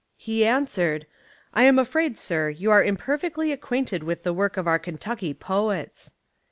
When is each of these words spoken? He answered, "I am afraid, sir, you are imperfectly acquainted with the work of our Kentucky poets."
He 0.17 0.43
answered, 0.47 1.05
"I 1.53 1.65
am 1.65 1.77
afraid, 1.77 2.17
sir, 2.17 2.49
you 2.49 2.71
are 2.71 2.83
imperfectly 2.83 3.51
acquainted 3.51 4.01
with 4.01 4.23
the 4.23 4.33
work 4.33 4.57
of 4.57 4.67
our 4.67 4.79
Kentucky 4.79 5.31
poets." 5.31 6.13